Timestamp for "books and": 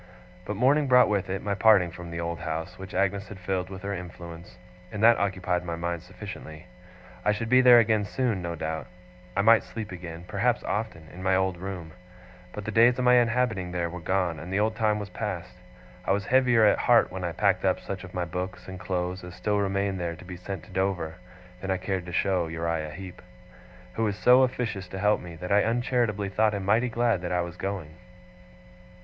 18.25-18.79